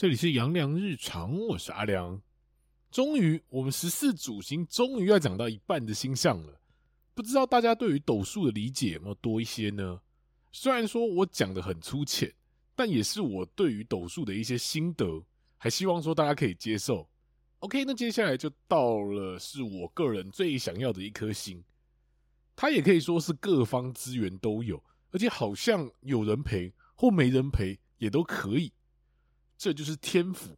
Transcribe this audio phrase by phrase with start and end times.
[0.00, 2.18] 这里是杨良日常，我是阿良。
[2.90, 6.58] 终于，我们十四主星终于要讲到一半的星象了。
[7.12, 10.00] 不知道大家对于斗数的理解有没有多一些呢？
[10.52, 12.32] 虽然说我讲的很粗浅，
[12.74, 15.22] 但也是我对于斗数的一些心得，
[15.58, 17.06] 还希望说大家可以接受。
[17.58, 21.62] OK，那接下来就到了是我个人最想要的一颗星，
[22.56, 28.72] 它也可以说是各方资源都有，而且好像有人陪或没人陪也都可以。
[29.60, 30.56] 这就是天府，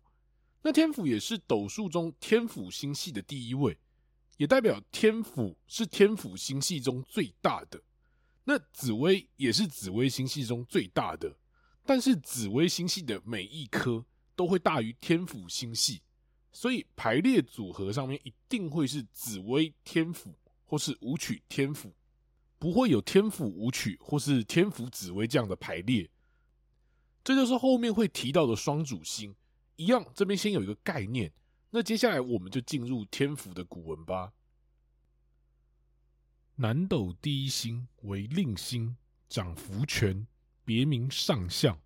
[0.62, 3.76] 那天府也是斗数中天府星系的第一位，
[4.36, 7.82] 也代表天府是天府星系中最大的。
[8.44, 11.36] 那紫薇也是紫薇星系中最大的，
[11.84, 14.04] 但是紫薇星系的每一颗
[14.36, 16.00] 都会大于天府星系，
[16.52, 20.32] 所以排列组合上面一定会是紫薇天府
[20.64, 21.92] 或是武曲天府，
[22.56, 26.08] 不会有天府武曲或是天府紫薇这样的排列。
[27.24, 29.34] 这就是后面会提到的双主星，
[29.76, 31.32] 一样，这边先有一个概念。
[31.70, 34.32] 那接下来我们就进入天府的古文吧。
[36.56, 38.96] 南斗第一星为令星，
[39.28, 40.26] 掌福权，
[40.64, 41.80] 别名上相，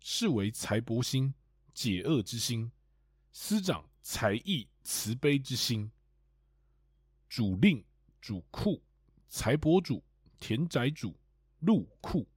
[0.00, 1.34] 是为财帛星，
[1.72, 2.70] 解厄之星，
[3.32, 5.90] 司掌才艺慈悲之星。
[7.28, 7.84] 主令、
[8.20, 8.80] 主库、
[9.28, 10.04] 财帛主、
[10.38, 11.16] 田宅主、
[11.60, 12.28] 禄库。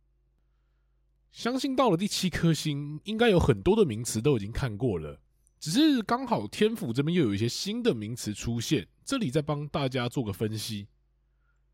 [1.31, 5.22] 相信到了第七颗星，应该有很多的名词都已经看过了，
[5.59, 10.88] 只是刚好天府这边又有一些新的名词出现，这里再帮大家做个分析。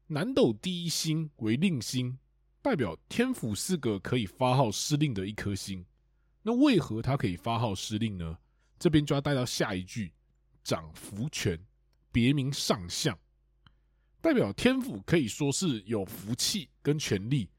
[0.07, 2.17] 南斗第一星为令星，
[2.61, 5.85] 代表天府是个可以发号施令的一颗星。
[6.41, 8.37] 那为何它可以发号施令呢？
[8.77, 10.11] 这边就要带到下一句，
[10.61, 11.57] 掌福权，
[12.11, 13.17] 别名上相，
[14.19, 17.49] 代表天府可以说是有福气跟权力。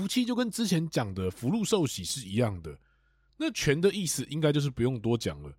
[0.00, 2.74] 福气就跟之前讲的福禄寿喜是一样的，
[3.36, 5.54] 那权的意思应该就是不用多讲了。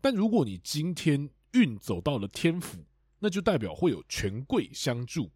[0.00, 2.84] 但如果你今天运走到了天府，
[3.20, 5.30] 那就代表会有权贵相助。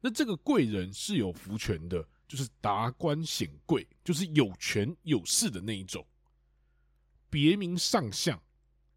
[0.00, 6.02] 那这个贵人是有福权的，就是达官显贵，就是有权有势的那一种。
[7.28, 8.42] 别名上相，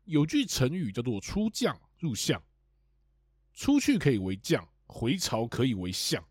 [0.06, 2.42] 有句成语叫做“出将入相”，
[3.52, 6.24] 出去可以为将，回朝可以为相。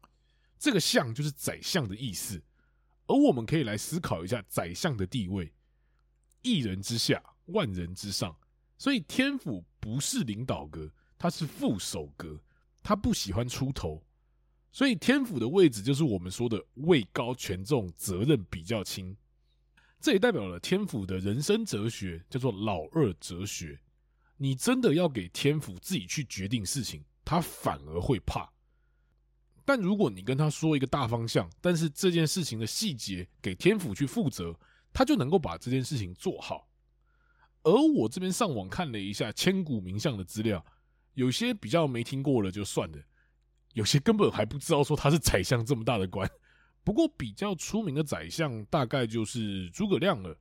[0.60, 2.40] 这个相就是宰相的意思，
[3.06, 5.50] 而我们可以来思考一下宰相的地位：
[6.42, 8.36] 一人之下，万人之上。
[8.76, 12.38] 所以天府不是领导格，他是副手格，
[12.82, 14.04] 他不喜欢出头。
[14.70, 19.16] 所以天府的位置就是我们说的位高权重，责任比较轻。
[19.98, 23.80] 这也代表了天府的人生哲学叫做老二哲学。
[24.36, 28.50] 你真的要给天府自己去决定事情，他反而会怕。
[29.70, 34.52] 但如果你跟他说一个大方向，但是这件事情的细节给天府去负责，
[34.92, 36.66] 他就能够把这件事情做好。
[37.62, 40.66] 而我这边上网看了一下千古名相的资料，
[41.14, 42.98] 有些比较没听过了就算了，
[43.74, 46.28] 有些根本还不知道说他是宰相这么大的官。
[46.82, 50.36] 不过比较出名的宰相大概就是诸葛亮了。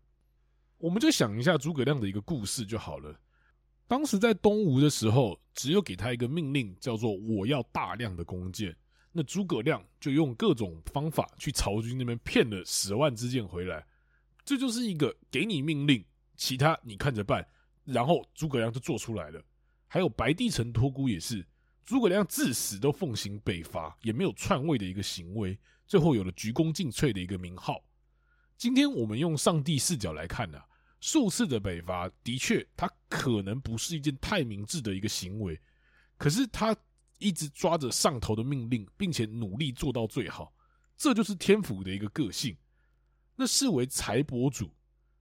[0.80, 3.16] 我们就想一下诸葛亮的一个故事就好了。
[3.88, 8.76] 当时在东吴的时候，只有给他一个命令，叫做“我要大量的弓箭”。
[9.20, 13.86] 那诸葛亮就用各种方法去曹军那边骗了十万支箭回来，
[14.46, 16.02] 这就是一个给你命令，
[16.38, 17.46] 其他你看着办，
[17.84, 19.44] 然后诸葛亮就做出来了。
[19.90, 21.46] 还有白帝城托孤也是，
[21.86, 27.84] 诸葛亮至死都奉行北伐，也没有篡位的一个行为，最后有了鞠躬尽瘁的一个名号。
[28.56, 30.66] 今天我们用上帝视角来看呢、啊，
[31.02, 35.60] 数次的北伐的确，他可能不是一件太明智的一个行为，
[36.18, 36.74] 可是他。
[37.20, 40.52] 一直抓着上头的命令，并且努力做到最好，
[40.98, 42.58] 这就是天府的一个个性。
[43.36, 44.70] 那视为财帛主，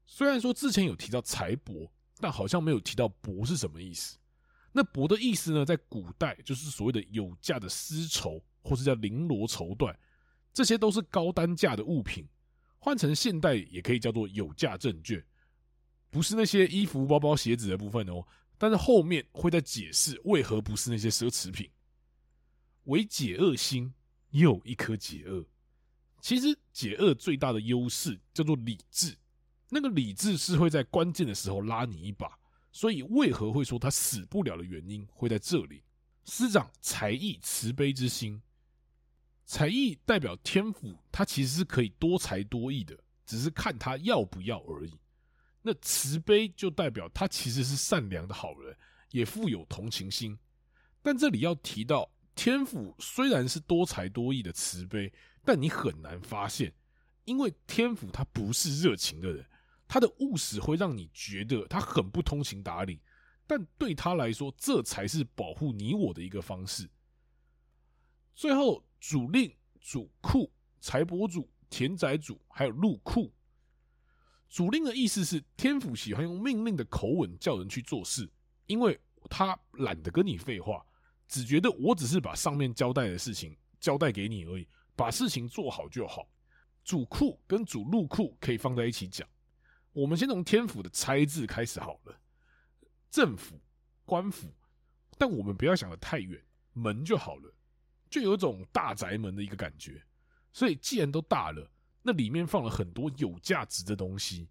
[0.06, 1.88] 虽然说之前有提到财帛，
[2.18, 4.16] 但好像没有提到帛是什么意思。
[4.72, 9.94] 那帛的意思呢，在古代就是所谓的有价的丝绸，或是叫绫罗绸缎，
[10.52, 12.26] 这些都是高单价的物品。
[12.78, 15.24] 换成现代也可以叫做有价证券，
[16.10, 18.24] 不是那些衣服、包包、鞋子的部分哦。
[18.56, 21.68] 但是后面会再解释为何不是那些奢侈品。
[22.88, 23.92] 为解厄星，
[24.30, 25.44] 又一颗解厄。
[26.22, 29.14] 其实解厄最大的优势叫做理智，
[29.68, 32.38] 那个理智是会在关键的时候拉你一把。
[32.72, 35.82] 所以为何会说他死不了的原因会在这里。
[36.24, 38.40] 师长才艺慈悲之心，
[39.44, 44.98] 才艺代表天府，他其实是可以多才多艺的，只是看他要不要而已。
[45.60, 48.74] 那慈悲就代表他其实是善良的好人，
[49.10, 50.38] 也富有同情心。
[51.02, 52.10] 但这里要提到。
[52.38, 55.12] 天府虽然是多才多艺的慈悲，
[55.44, 56.72] 但你很难发现，
[57.24, 59.44] 因为天府他不是热情的人，
[59.88, 63.02] 他的务实会让你觉得他很不通情达理，
[63.44, 66.88] 但对他来说，这才是保护你我的一个方式。
[68.36, 70.48] 最后，主令、主库、
[70.78, 73.34] 财帛主、田宅主，还有禄库。
[74.48, 78.30] 主令的意思是天府喜欢用命令的口吻叫人去做事，
[78.66, 78.96] 因为
[79.28, 80.86] 他懒得跟你废话，
[81.28, 84.66] 只觉得我只是把上面交代的事情交代给你而已，
[84.96, 86.26] 把事情做好就好。
[86.82, 89.28] 主库跟主入库可以放在一起讲。
[89.92, 92.18] 我们先从天府的“差”字开始好了，
[93.10, 93.60] 政府、
[94.04, 94.54] 官府，
[95.18, 96.42] 但我们不要想得太远，
[96.72, 97.52] 门就好了，
[98.08, 100.02] 就有一种大宅门的一个感觉。
[100.52, 101.70] 所以既然都大了，
[102.02, 104.48] 那里面放了很多有价值的东西。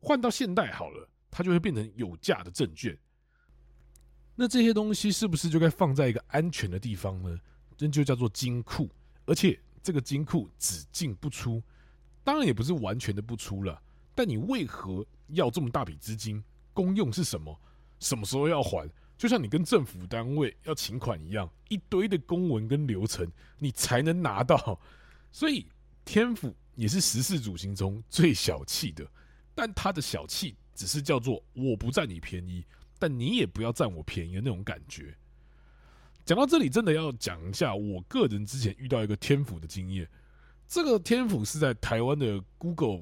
[0.00, 2.98] 换到现代好了，它就会变成有价的证券。
[4.40, 7.38] 那这些东西是不是就该放在一个安全的地方呢？
[7.76, 8.88] 这就叫做金库，
[9.26, 11.62] 而且这个金库只进不出，
[12.24, 13.78] 当然也不是完全的不出了。
[14.14, 16.42] 但你为何要这么大笔资金？
[16.72, 17.54] 公用是什么？
[17.98, 18.90] 什么时候要还？
[19.18, 24.80] 就像你跟政府单位要请款一样，一堆的公文跟流程，你才能拿到。
[25.30, 25.66] 所以
[26.02, 29.06] 天府也是十四主星中最小气的，
[29.54, 32.64] 但他的小气只是叫做我不占你便宜，
[33.00, 35.12] 但你也不要占我便宜的那种感觉。
[36.24, 40.08] 讲到这里，真的要讲一下我个人之前遇到一个天府的经验。
[40.68, 43.00] 这个天府是在台湾的 Google。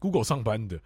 [0.00, 0.78] Google 上班的，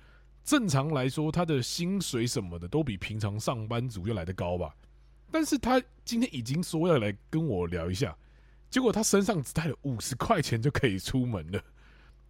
[0.44, 4.72] 正常来说，他的薪水什么的都比平常上班族要来得高吧。
[5.28, 8.16] 但是他今天已经说要来跟我聊一下，
[8.70, 11.60] 结果他身上只带了五十块钱就可以出门了。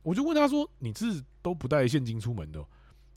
[0.02, 2.64] 我就问他说：“你是都不带现金出门的？”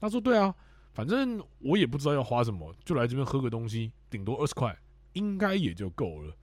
[0.01, 0.53] 他说：“对啊，
[0.93, 4.77] 反正我也不知道要花什么，就来这边喝个东西，顶多二十块，
[5.13, 6.35] 应该也就够了。”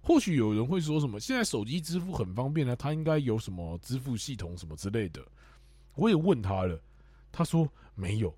[0.00, 5.20] 或许有人会说什么：“现在手机支付很方便呢，他应该有什么支付系统什么之类的。”
[5.96, 6.80] 我也问他了，
[7.32, 8.34] 他说没有，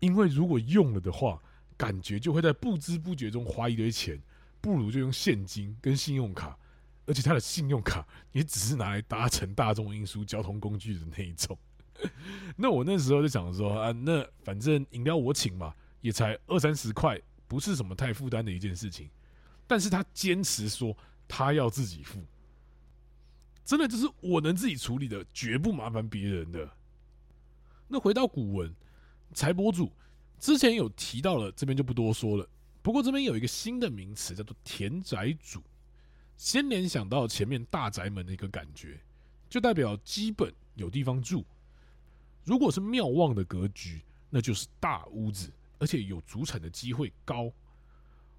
[0.00, 1.40] 因为如果用了的话，
[1.76, 4.20] 感觉就会在不知不觉中花一堆钱，
[4.60, 6.58] 不如就用现金跟信用卡，
[7.06, 11.56] 而且他的信用卡也只是拿来搭乘大众运输交通工具的那一种。
[12.56, 19.08] 那我那时候就想说啊，那反正饮料我请嘛，也才二三十块，不是什么太负担的一件事情。
[19.66, 20.96] 但是他坚持说
[21.26, 22.20] 他要自己付，
[23.64, 26.70] 真的就是我能自己处理的，绝不麻烦别人的。
[27.88, 28.72] 那回到古文，
[29.32, 29.92] 财博主
[30.38, 32.48] 之前有提到了，这边就不多说了。
[32.80, 35.60] 不过这边有一个新的名词叫做田宅主，
[36.36, 39.00] 先联想到前面大宅门的一个感觉，
[39.48, 41.44] 就代表基本有地方住。
[42.46, 44.00] 如果是庙旺的格局，
[44.30, 47.52] 那就是大屋子，而且有主产的机会高。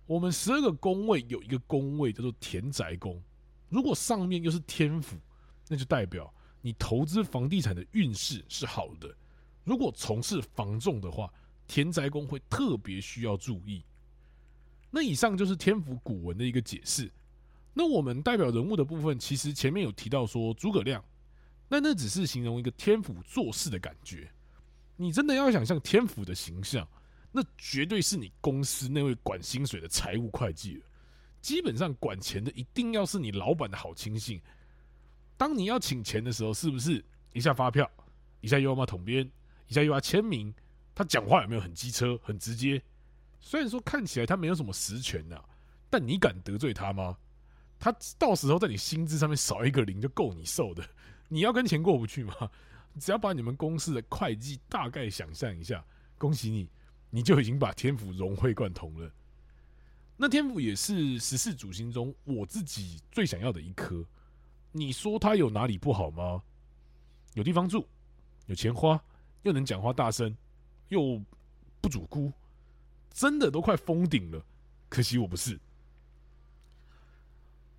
[0.06, 3.22] 我们十二个宫位有一个宫位叫做田宅宫，
[3.68, 5.18] 如果上面又是天府，
[5.68, 9.14] 那就代表你投资房地产的运势是好的。
[9.66, 11.30] 如果从事房仲的话，
[11.68, 13.84] 田宅宫会特别需要注意。
[14.90, 17.12] 那以上就是天府古文的一个解释。
[17.74, 21.04] 那我们代表人物的部分，其实前面有提到说诸葛亮，
[21.68, 24.30] 那那只是形容一个天府做事的感觉。
[24.96, 26.88] 你真的要想象天府的形象，
[27.32, 30.82] 那绝对是你公司那位管薪水的财务会计。
[31.40, 34.42] 基本上管钱的一定要是你老板的好亲信。
[35.38, 37.90] 当你要请钱的时候，是不是一下发票，
[38.42, 39.30] 一下又要骂统编？
[39.68, 40.54] 一下又要签名，
[40.96, 42.82] 他讲话有没有很机车、很直接？
[43.40, 45.40] 虽然说看起来他没有什么实权呐，
[45.90, 47.16] 但你敢得罪他吗？
[47.78, 50.84] 他到时候在你薪资上面少一个零就够你受的。
[51.28, 52.34] 你要跟钱过不去吗？
[53.00, 55.86] 只要把你们公司的会计大概想象一下，
[56.18, 56.70] 恭喜你，
[57.10, 59.12] 你就已经把天府融会贯通了。
[60.16, 64.04] 那天府也是十四主星中我自己最想要的一颗。
[64.72, 66.42] 你说它有哪里不好吗？
[67.36, 67.86] 有地方住，
[68.48, 69.00] 有钱花。
[69.44, 70.36] 又能讲话大声，
[70.90, 71.22] 又
[71.80, 72.34] 不主孤，
[73.14, 74.44] 真的都快封顶了。
[74.90, 75.58] 可惜我不是。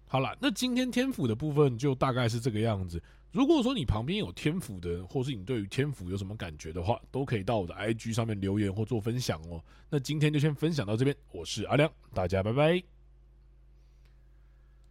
[0.09, 3.01] 好了，那今天天府的部分就大概是这个样子。
[3.31, 9.63] 如果说你旁边有天府的，或是你对于天府有什么感觉的话，都可以到我的 IG 上面留言或做分享哦。
[9.91, 12.98] 那今天就先分享到这边，我是阿亮，大家拜拜。